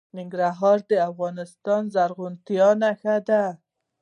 ننګرهار 0.17 0.77
د 0.89 0.91
افغانستان 1.09 1.81
د 1.87 1.91
زرغونتیا 1.95 2.69
نښه 2.81 3.15
ده. 3.27 3.43